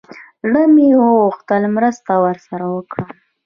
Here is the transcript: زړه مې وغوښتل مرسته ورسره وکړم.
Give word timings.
زړه 0.47 0.63
مې 0.73 0.87
وغوښتل 1.03 1.63
مرسته 1.75 2.11
ورسره 2.23 2.65
وکړم. 2.75 3.09